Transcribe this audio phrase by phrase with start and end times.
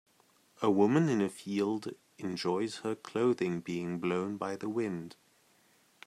[0.63, 5.15] A woman in a field enjoys her clothing being blown by the wind.